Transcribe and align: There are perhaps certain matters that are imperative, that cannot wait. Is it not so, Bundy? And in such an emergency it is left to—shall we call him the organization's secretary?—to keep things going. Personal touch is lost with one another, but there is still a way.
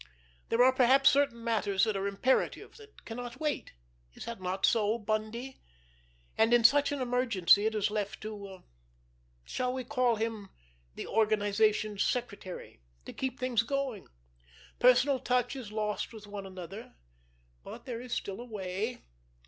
There 0.49 0.63
are 0.63 0.73
perhaps 0.73 1.11
certain 1.11 1.43
matters 1.43 1.83
that 1.83 1.95
are 1.95 2.07
imperative, 2.07 2.77
that 2.77 3.05
cannot 3.05 3.39
wait. 3.39 3.73
Is 4.15 4.27
it 4.27 4.41
not 4.41 4.65
so, 4.65 4.97
Bundy? 4.97 5.61
And 6.35 6.55
in 6.55 6.63
such 6.63 6.91
an 6.91 6.99
emergency 7.01 7.67
it 7.67 7.75
is 7.75 7.91
left 7.91 8.19
to—shall 8.21 9.71
we 9.73 9.83
call 9.83 10.15
him 10.15 10.49
the 10.95 11.05
organization's 11.05 12.01
secretary?—to 12.03 13.13
keep 13.13 13.39
things 13.39 13.61
going. 13.61 14.07
Personal 14.79 15.19
touch 15.19 15.55
is 15.55 15.71
lost 15.71 16.13
with 16.13 16.25
one 16.25 16.47
another, 16.47 16.95
but 17.63 17.85
there 17.85 18.01
is 18.01 18.11
still 18.11 18.41
a 18.41 18.45
way. 18.45 19.03